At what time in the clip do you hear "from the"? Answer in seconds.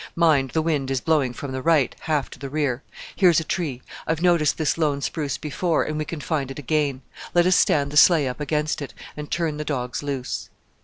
1.31-1.61